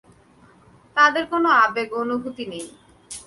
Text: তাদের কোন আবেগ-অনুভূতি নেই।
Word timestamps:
তাদের 0.97 1.23
কোন 1.25 1.45
আবেগ-অনুভূতি 1.45 2.45
নেই। 2.45 2.65